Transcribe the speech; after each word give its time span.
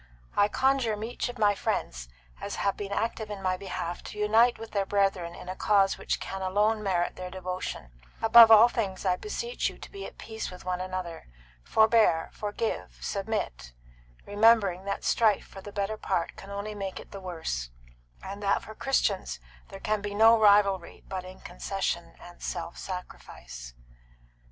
I 0.35 0.47
conjure 0.47 0.99
such 0.99 1.29
of 1.29 1.37
my 1.37 1.53
friends 1.53 2.09
as 2.41 2.55
have 2.55 2.75
been 2.75 2.91
active 2.91 3.29
in 3.29 3.39
my 3.43 3.55
behalf 3.55 4.01
to 4.05 4.17
unite 4.17 4.57
with 4.57 4.71
their 4.71 4.83
brethren 4.87 5.35
in 5.35 5.47
a 5.47 5.55
cause 5.55 5.99
which 5.99 6.19
can 6.19 6.41
alone 6.41 6.81
merit 6.81 7.15
their 7.17 7.29
devotion. 7.29 7.91
Above 8.19 8.49
all 8.49 8.67
things 8.67 9.05
I 9.05 9.15
beseech 9.17 9.69
you 9.69 9.77
to 9.77 9.91
be 9.91 10.07
at 10.07 10.17
peace 10.17 10.49
one 10.49 10.79
with 10.79 10.85
another. 10.89 11.27
Forbear, 11.63 12.31
forgive, 12.33 12.97
submit, 12.99 13.73
remembering 14.25 14.85
that 14.85 15.03
strife 15.03 15.45
for 15.45 15.61
the 15.61 15.71
better 15.71 15.97
part 15.97 16.35
can 16.35 16.49
only 16.49 16.73
make 16.73 16.99
it 16.99 17.11
the 17.11 17.21
worse, 17.21 17.69
and 18.23 18.41
that 18.41 18.63
for 18.63 18.73
Christians 18.73 19.39
there 19.69 19.79
can 19.79 20.01
be 20.01 20.15
no 20.15 20.35
rivalry 20.39 21.03
but 21.07 21.25
in 21.25 21.41
concession 21.41 22.15
and 22.19 22.41
self 22.41 22.75
sacrifice." 22.75 23.75